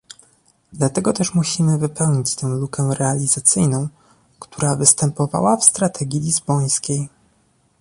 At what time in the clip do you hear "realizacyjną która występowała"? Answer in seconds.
2.99-5.57